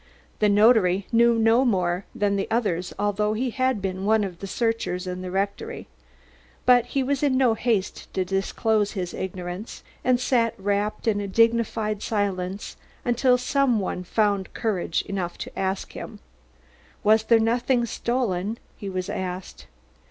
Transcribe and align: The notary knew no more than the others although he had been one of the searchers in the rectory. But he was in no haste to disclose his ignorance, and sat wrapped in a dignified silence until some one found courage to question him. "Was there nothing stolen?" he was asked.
The 0.39 0.49
notary 0.49 1.05
knew 1.11 1.37
no 1.37 1.63
more 1.63 2.05
than 2.15 2.35
the 2.35 2.47
others 2.49 2.91
although 2.97 3.33
he 3.33 3.51
had 3.51 3.83
been 3.83 4.03
one 4.03 4.23
of 4.23 4.39
the 4.39 4.47
searchers 4.47 5.05
in 5.05 5.21
the 5.21 5.29
rectory. 5.29 5.87
But 6.65 6.85
he 6.87 7.03
was 7.03 7.21
in 7.21 7.37
no 7.37 7.53
haste 7.53 8.11
to 8.15 8.25
disclose 8.25 8.93
his 8.93 9.13
ignorance, 9.13 9.83
and 10.03 10.19
sat 10.19 10.55
wrapped 10.57 11.07
in 11.07 11.21
a 11.21 11.27
dignified 11.27 12.01
silence 12.01 12.77
until 13.05 13.37
some 13.37 13.79
one 13.79 14.03
found 14.03 14.55
courage 14.55 15.03
to 15.03 15.13
question 15.51 15.89
him. 16.01 16.19
"Was 17.03 17.21
there 17.21 17.37
nothing 17.37 17.85
stolen?" 17.85 18.57
he 18.75 18.89
was 18.89 19.07
asked. 19.07 19.67